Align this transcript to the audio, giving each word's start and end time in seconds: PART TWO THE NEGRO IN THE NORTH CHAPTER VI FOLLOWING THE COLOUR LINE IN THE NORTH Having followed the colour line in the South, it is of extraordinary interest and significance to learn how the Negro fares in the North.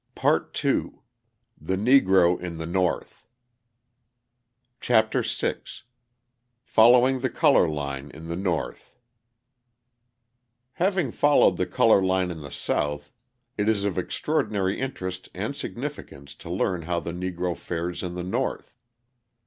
PART 0.15 0.55
TWO 0.55 1.03
THE 1.61 1.77
NEGRO 1.77 2.35
IN 2.39 2.57
THE 2.57 2.65
NORTH 2.65 3.27
CHAPTER 4.79 5.21
VI 5.21 5.57
FOLLOWING 6.63 7.19
THE 7.19 7.29
COLOUR 7.29 7.69
LINE 7.69 8.09
IN 8.09 8.27
THE 8.27 8.35
NORTH 8.35 8.97
Having 10.71 11.11
followed 11.11 11.57
the 11.57 11.67
colour 11.67 12.01
line 12.01 12.31
in 12.31 12.41
the 12.41 12.49
South, 12.51 13.11
it 13.59 13.69
is 13.69 13.83
of 13.85 13.99
extraordinary 13.99 14.79
interest 14.79 15.29
and 15.35 15.55
significance 15.55 16.33
to 16.33 16.49
learn 16.49 16.81
how 16.81 16.99
the 16.99 17.13
Negro 17.13 17.55
fares 17.55 18.01
in 18.01 18.15
the 18.15 18.23
North. 18.23 18.75